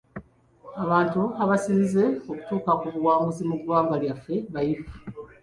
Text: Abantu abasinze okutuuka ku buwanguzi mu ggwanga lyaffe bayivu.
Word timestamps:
Abantu 0.83 1.21
abasinze 1.43 2.03
okutuuka 2.31 2.71
ku 2.79 2.85
buwanguzi 2.95 3.41
mu 3.49 3.55
ggwanga 3.59 3.95
lyaffe 4.03 4.35
bayivu. 4.53 4.93